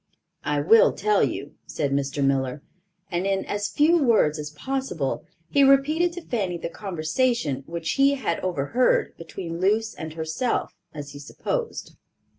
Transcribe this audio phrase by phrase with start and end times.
[0.43, 2.25] "I will tell you," said Mr.
[2.25, 2.63] Miller;
[3.11, 8.15] and, in as few words as possible he repeated to Fanny the conversation which he
[8.15, 11.97] had overheard, between Luce and herself, as he supposed.